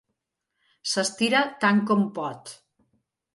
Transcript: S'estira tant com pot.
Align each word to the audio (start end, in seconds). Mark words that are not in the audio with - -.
S'estira 0.93 1.41
tant 1.67 1.83
com 1.93 2.07
pot. 2.17 2.55